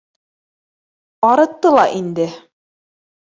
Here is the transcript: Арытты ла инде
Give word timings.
Арытты 1.31 1.67
ла 1.77 1.85
инде 1.99 2.27